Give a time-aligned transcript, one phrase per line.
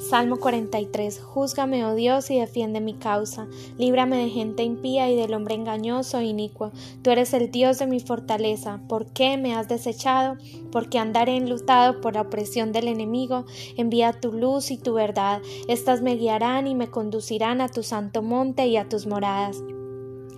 [0.00, 1.20] Salmo 43.
[1.20, 3.46] Júzgame, oh Dios, y defiende mi causa.
[3.76, 6.72] Líbrame de gente impía y del hombre engañoso e inicuo.
[7.02, 8.80] Tú eres el Dios de mi fortaleza.
[8.88, 10.38] ¿Por qué me has desechado?
[10.72, 13.44] Porque andaré enlutado por la opresión del enemigo.
[13.76, 15.42] Envía tu luz y tu verdad.
[15.68, 19.62] Estas me guiarán y me conducirán a tu santo monte y a tus moradas.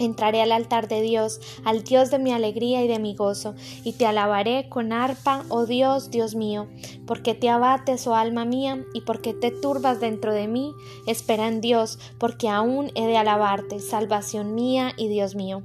[0.02, 3.92] Entraré al altar de Dios, al Dios de mi alegría y de mi gozo, y
[3.92, 6.66] te alabaré con arpa, oh Dios, Dios mío,
[7.06, 10.72] porque te abates, oh alma mía, y porque te turbas dentro de mí,
[11.06, 15.62] espera en Dios, porque aún he de alabarte, salvación mía y Dios mío.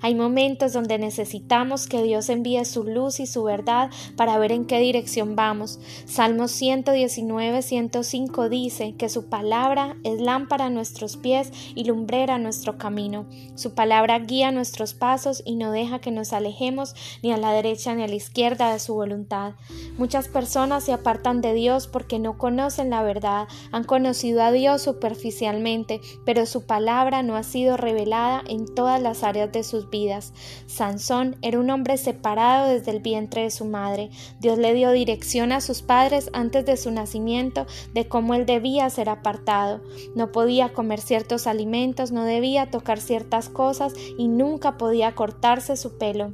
[0.00, 4.66] Hay momentos donde necesitamos que Dios envíe su luz y su verdad para ver en
[4.66, 5.80] qué dirección vamos.
[6.04, 12.38] Salmos 119, 105 dice que su palabra es lámpara a nuestros pies y lumbrera a
[12.38, 13.26] nuestro camino.
[13.54, 17.94] Su palabra guía nuestros pasos y no deja que nos alejemos ni a la derecha
[17.94, 19.54] ni a la izquierda de su voluntad.
[19.98, 24.82] Muchas personas se apartan de Dios porque no conocen la verdad, han conocido a Dios
[24.82, 30.32] superficialmente, pero su palabra no ha sido revelada en todas las áreas de sus vidas.
[30.66, 34.10] Sansón era un hombre separado desde el vientre de su madre.
[34.40, 38.88] Dios le dio dirección a sus padres antes de su nacimiento de cómo él debía
[38.88, 39.82] ser apartado.
[40.14, 45.98] No podía comer ciertos alimentos, no debía tocar ciertas cosas y nunca podía cortarse su
[45.98, 46.32] pelo.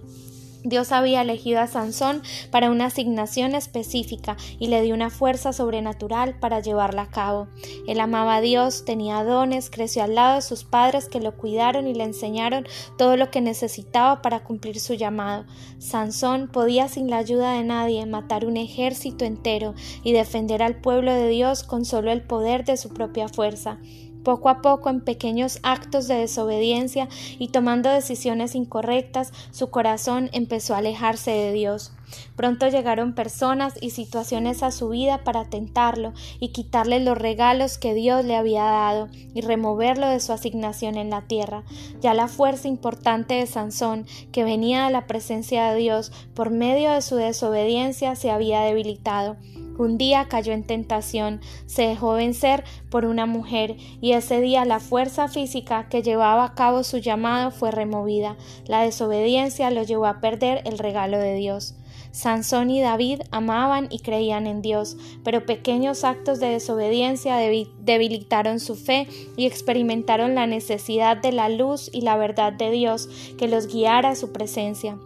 [0.64, 6.38] Dios había elegido a Sansón para una asignación específica y le dio una fuerza sobrenatural
[6.38, 7.48] para llevarla a cabo.
[7.86, 11.88] Él amaba a Dios, tenía dones, creció al lado de sus padres que lo cuidaron
[11.88, 15.44] y le enseñaron todo lo que necesitaba para cumplir su llamado.
[15.78, 21.12] Sansón podía sin la ayuda de nadie matar un ejército entero y defender al pueblo
[21.12, 23.78] de Dios con solo el poder de su propia fuerza.
[24.22, 30.74] Poco a poco, en pequeños actos de desobediencia y tomando decisiones incorrectas, su corazón empezó
[30.74, 31.92] a alejarse de Dios.
[32.36, 37.94] Pronto llegaron personas y situaciones a su vida para tentarlo y quitarle los regalos que
[37.94, 41.64] Dios le había dado y removerlo de su asignación en la tierra.
[42.00, 46.92] Ya la fuerza importante de Sansón, que venía de la presencia de Dios por medio
[46.92, 49.36] de su desobediencia, se había debilitado.
[49.78, 54.80] Un día cayó en tentación, se dejó vencer por una mujer y ese día la
[54.80, 58.36] fuerza física que llevaba a cabo su llamado fue removida.
[58.66, 61.74] La desobediencia lo llevó a perder el regalo de Dios.
[62.10, 68.76] Sansón y David amaban y creían en Dios, pero pequeños actos de desobediencia debilitaron su
[68.76, 73.08] fe y experimentaron la necesidad de la luz y la verdad de Dios
[73.38, 74.98] que los guiara a su presencia.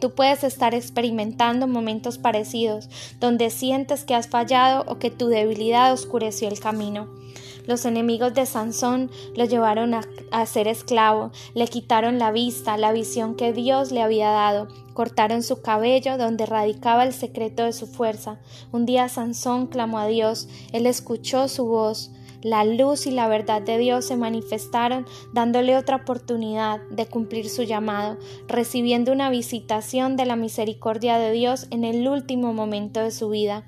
[0.00, 2.88] Tú puedes estar experimentando momentos parecidos,
[3.20, 7.08] donde sientes que has fallado o que tu debilidad oscureció el camino.
[7.66, 13.34] Los enemigos de Sansón lo llevaron a, ser esclavo, le quitaron la vista, la visión
[13.34, 18.38] que Dios le había dado, cortaron su cabello donde radicaba el secreto de su fuerza.
[18.70, 23.62] Un día Sansón clamó a Dios, él escuchó su voz, la luz y la verdad
[23.62, 30.26] de Dios se manifestaron dándole otra oportunidad de cumplir su llamado, recibiendo una visitación de
[30.26, 33.64] la misericordia de Dios en el último momento de su vida.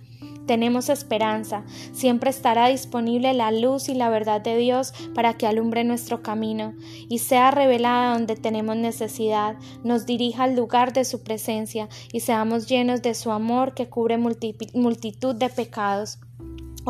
[0.49, 5.85] Tenemos esperanza, siempre estará disponible la luz y la verdad de Dios para que alumbre
[5.85, 6.73] nuestro camino
[7.11, 12.67] y sea revelada donde tenemos necesidad, nos dirija al lugar de su presencia y seamos
[12.67, 16.19] llenos de su amor que cubre multitud de pecados.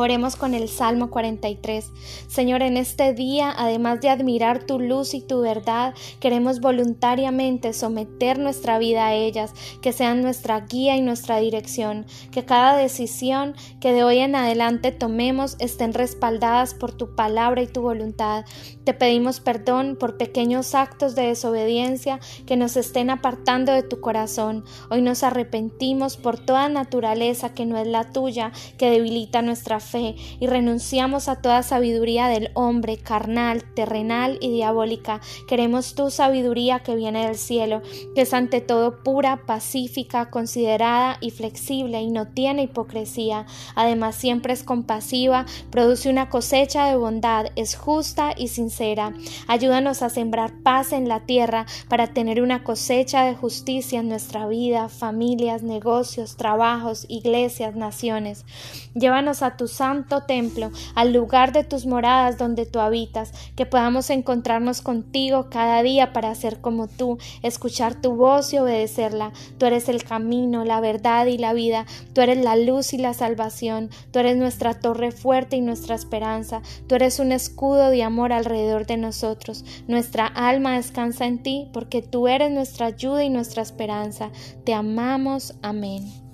[0.01, 1.91] Oremos con el Salmo 43.
[2.29, 8.39] Señor, en este día, además de admirar tu luz y tu verdad, queremos voluntariamente someter
[8.39, 13.91] nuestra vida a ellas, que sean nuestra guía y nuestra dirección, que cada decisión que
[13.91, 18.45] de hoy en adelante tomemos estén respaldadas por tu palabra y tu voluntad.
[18.85, 24.63] Te pedimos perdón por pequeños actos de desobediencia que nos estén apartando de tu corazón.
[24.89, 30.15] Hoy nos arrepentimos por toda naturaleza que no es la tuya, que debilita nuestra fe
[30.39, 35.21] y renunciamos a toda sabiduría del hombre carnal, terrenal y diabólica.
[35.47, 37.81] Queremos tu sabiduría que viene del cielo,
[38.15, 43.45] que es ante todo pura, pacífica, considerada y flexible y no tiene hipocresía.
[43.75, 49.13] Además siempre es compasiva, produce una cosecha de bondad, es justa y sincera.
[49.47, 54.47] Ayúdanos a sembrar paz en la tierra para tener una cosecha de justicia en nuestra
[54.47, 58.45] vida, familias, negocios, trabajos, iglesias, naciones.
[58.93, 64.09] Llévanos a tus santo templo, al lugar de tus moradas donde tú habitas, que podamos
[64.09, 69.31] encontrarnos contigo cada día para ser como tú, escuchar tu voz y obedecerla.
[69.57, 73.13] Tú eres el camino, la verdad y la vida, tú eres la luz y la
[73.13, 78.33] salvación, tú eres nuestra torre fuerte y nuestra esperanza, tú eres un escudo de amor
[78.33, 79.63] alrededor de nosotros.
[79.87, 84.29] Nuestra alma descansa en ti porque tú eres nuestra ayuda y nuestra esperanza.
[84.65, 85.55] Te amamos.
[85.61, 86.28] Amén.